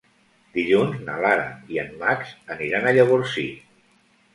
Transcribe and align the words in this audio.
Dilluns 0.55 1.03
na 1.11 1.19
Lara 1.25 1.45
i 1.75 1.79
en 1.85 1.95
Max 2.03 2.35
aniran 2.59 2.87
a 2.95 2.99
Llavorsí. 3.01 3.51